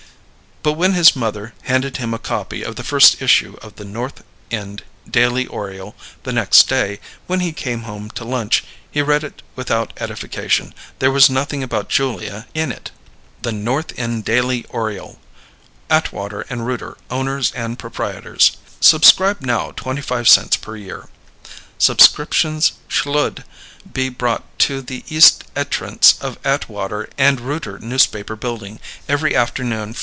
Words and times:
But 0.63 0.73
when 0.73 0.93
his 0.93 1.15
mother 1.15 1.55
handed 1.63 1.97
him 1.97 2.13
a 2.13 2.19
copy 2.19 2.61
of 2.63 2.75
the 2.75 2.83
first 2.83 3.19
issue 3.19 3.57
of 3.63 3.77
The 3.77 3.83
North 3.83 4.23
End 4.51 4.83
Daily 5.09 5.47
Oriole, 5.47 5.95
the 6.21 6.31
next 6.31 6.69
day, 6.69 6.99
when 7.25 7.39
he 7.39 7.51
came 7.51 7.81
home 7.81 8.11
to 8.11 8.23
lunch, 8.23 8.63
he 8.91 9.01
read 9.01 9.23
it 9.23 9.41
without 9.55 9.91
edification; 9.97 10.75
there 10.99 11.09
was 11.09 11.31
nothing 11.31 11.63
about 11.63 11.89
Julia 11.89 12.45
in 12.53 12.71
it. 12.71 12.91
THE 13.41 13.51
NORTH 13.51 13.97
END 13.97 14.23
DAILY 14.23 14.67
ORIOLE 14.69 15.19
Atwater 15.89 16.45
& 16.47 16.49
Rooter 16.51 16.95
Owners 17.09 17.49
& 17.51 17.51
Propreitors 17.75 18.57
SUBSCRIBE 18.81 19.41
NOW 19.41 19.71
25 19.71 20.27
Cents 20.29 20.57
Per 20.57 20.75
Year 20.75 21.09
Subscriptions 21.79 22.73
shloud 22.87 23.45
be 23.91 24.09
brought 24.09 24.43
to 24.59 24.83
the 24.83 25.03
East 25.09 25.43
etrance 25.55 26.21
of 26.21 26.37
Atwater 26.45 27.09
& 27.17 27.17
Rooter 27.41 27.79
Newspaper 27.79 28.35
Building 28.35 28.79
every 29.09 29.35
afternoon 29.35 29.93
4. 29.95 29.99